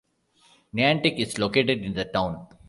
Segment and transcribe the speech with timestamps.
[0.73, 2.47] Niantic is located in the town.